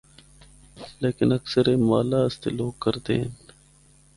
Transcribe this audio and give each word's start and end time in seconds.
لیکن 1.01 1.29
اکثر 1.37 1.63
اے 1.69 1.75
مالا 1.89 2.19
اسطے 2.27 2.49
لوگ 2.59 2.73
کردے 2.83 3.15
ہن۔ 3.21 3.31